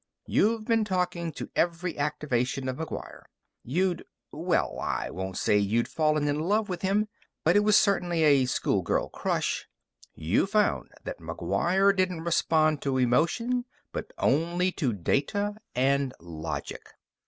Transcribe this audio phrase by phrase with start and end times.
[0.25, 3.21] '""You'd been talking to every activation of McGuire.
[3.63, 4.03] You'd...
[4.31, 7.07] well, I won't say you'd fallen in love with him,
[7.43, 9.67] but it was certainly a schoolgirl crush.
[10.15, 16.81] You found that McGuire didn't respond to emotion, but only to data and logic.